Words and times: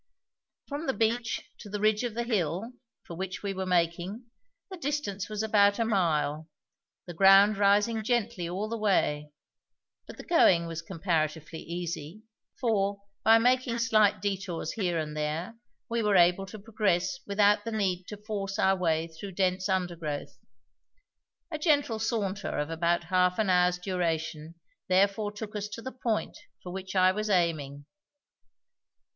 From 0.67 0.87
the 0.87 0.95
beach 0.95 1.47
to 1.59 1.69
the 1.69 1.79
ridge 1.79 2.03
of 2.03 2.15
the 2.15 2.23
hill, 2.23 2.71
for 3.03 3.15
which 3.15 3.43
we 3.43 3.53
were 3.53 3.67
making, 3.67 4.23
the 4.71 4.77
distance 4.77 5.29
was 5.29 5.43
about 5.43 5.77
a 5.77 5.85
mile, 5.85 6.49
the 7.05 7.13
ground 7.13 7.55
rising 7.57 8.01
gently 8.03 8.49
all 8.49 8.67
the 8.67 8.79
way; 8.79 9.31
but 10.07 10.17
the 10.17 10.23
going 10.23 10.65
was 10.65 10.81
comparatively 10.81 11.59
easy, 11.59 12.23
for 12.59 12.99
by 13.23 13.37
making 13.37 13.77
slight 13.77 14.23
detours 14.23 14.71
here 14.71 14.97
and 14.97 15.15
there 15.15 15.53
we 15.87 16.01
were 16.01 16.15
able 16.17 16.47
to 16.47 16.57
progress 16.57 17.19
without 17.27 17.63
the 17.63 17.71
need 17.71 18.05
to 18.07 18.17
force 18.17 18.57
our 18.57 18.75
way 18.75 19.07
through 19.07 19.33
dense 19.33 19.69
undergrowth; 19.69 20.39
a 21.51 21.59
gentle 21.59 21.99
saunter 21.99 22.57
of 22.57 22.71
about 22.71 23.03
half 23.03 23.37
an 23.37 23.51
hour's 23.51 23.77
duration 23.77 24.55
therefore 24.87 25.31
took 25.31 25.55
us 25.55 25.67
to 25.67 25.79
the 25.79 25.91
point 25.91 26.39
for 26.63 26.71
which 26.73 26.95
I 26.95 27.11
was 27.11 27.29
aiming. 27.29 27.85